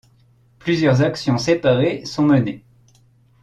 Plusieurs 0.57 1.03
actions 1.03 1.37
séparées 1.37 2.05
sont 2.05 2.23
menées. 2.25 2.65